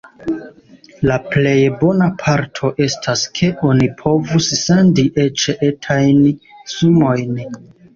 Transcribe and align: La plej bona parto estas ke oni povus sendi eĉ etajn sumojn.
La 1.09 1.17
plej 1.33 1.51
bona 1.83 2.07
parto 2.23 2.73
estas 2.87 3.27
ke 3.37 3.53
oni 3.71 3.93
povus 4.03 4.51
sendi 4.65 5.09
eĉ 5.29 5.49
etajn 5.73 6.23
sumojn. 6.79 7.43